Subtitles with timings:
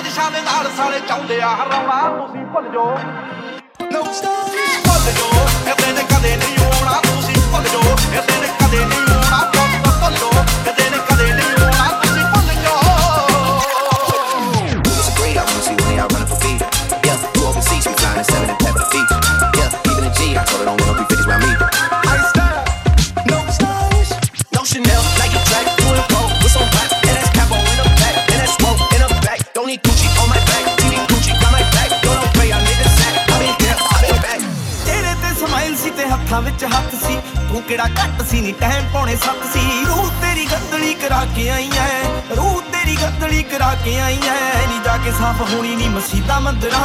[0.00, 2.98] ਸਾਜ਼ਿਸ਼ਾਂ ਦੇ ਨਾਲ ਸਾਲੇ ਚਾਹੁੰਦੇ ਆ ਹਰਾਉਣਾ ਤੁਸੀਂ ਭੁੱਲ ਜਾਓ।
[3.92, 4.48] ਨੋ ਸਟਾਪ
[4.86, 5.49] ਭੁੱਲ ਜਾਓ।
[35.40, 37.16] ਸਮਾਈਲ ਸੀ ਤੇ ਹੱਥਾਂ ਵਿੱਚ ਹੱਥ ਸੀ।
[37.48, 41.70] ਤੂੰ ਕਿਹੜਾ ਘੱਟ ਸੀ ਨਹੀਂ ਟਾਈਮ ਪੌਣੇ ਸੱਤ ਸੀ। ਰੂਹ ਤੇਰੀ ਗੱਦੜੀ ਕਰਾ ਕੇ ਆਈ
[41.78, 42.02] ਐ,
[42.36, 46.78] ਰੂਹ ਤੇਰੀ ਗੱਦੜੀ ਕਰਾ ਕੇ ਆਈ ਐ। ਨਹੀਂ ਜਾ ਕੇ ਸਾਫ਼ ਹੋਣੀ ਨਹੀਂ ਮਸੀਤਾ ਮੰਦਰਾ।